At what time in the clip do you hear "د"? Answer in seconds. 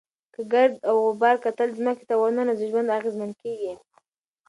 0.45-0.47